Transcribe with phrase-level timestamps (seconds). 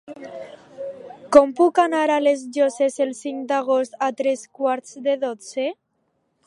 [1.35, 5.73] Com puc anar a les Llosses el cinc d'agost a tres quarts de dotze?